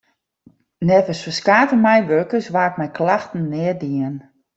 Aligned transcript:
Neffens 0.87 1.21
ferskate 1.25 1.75
meiwurkers 1.85 2.51
waard 2.55 2.75
mei 2.77 2.91
klachten 2.97 3.43
neat 3.53 3.79
dien. 3.83 4.15